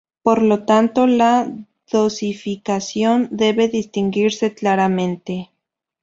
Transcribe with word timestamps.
Por 0.23 0.41
lo 0.41 0.65
tanto, 0.65 1.05
la 1.05 1.51
dosificación 1.91 3.27
debe 3.29 3.67
distinguirse 3.67 4.51
claramente. 4.55 5.51